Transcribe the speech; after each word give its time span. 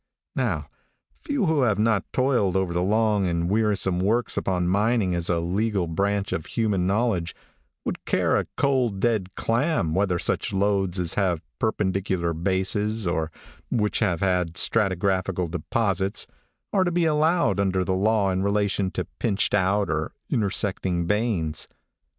How, 0.35 0.65
few 1.21 1.45
who 1.45 1.61
have 1.61 1.77
not 1.77 2.11
toiled 2.11 2.57
over 2.57 2.73
the 2.73 2.81
long 2.81 3.27
and 3.27 3.47
wearisome 3.51 3.99
works 3.99 4.35
upon 4.35 4.67
mining 4.67 5.13
as 5.13 5.29
a 5.29 5.39
legal 5.39 5.85
branch 5.85 6.31
of 6.33 6.47
human 6.47 6.87
knowledge, 6.87 7.35
would 7.85 8.03
care 8.05 8.35
a 8.35 8.47
cold, 8.57 8.99
dead 8.99 9.35
clam, 9.35 9.93
whether 9.93 10.17
such 10.17 10.51
lodes 10.53 10.97
as 10.99 11.13
have 11.13 11.43
perpendicular 11.59 12.33
bases, 12.33 13.05
or 13.05 13.29
those 13.69 13.79
which 13.81 13.99
have 13.99 14.21
stratigraphical 14.55 15.51
deposits, 15.51 16.25
are 16.73 16.83
to 16.83 16.91
be 16.91 17.05
allowed 17.05 17.59
under 17.59 17.85
the 17.85 17.93
law 17.93 18.31
in 18.31 18.41
relation 18.41 18.89
to 18.89 19.05
pinched 19.19 19.53
out 19.53 19.87
or 19.91 20.13
intersecting 20.31 21.05
veins. 21.05 21.67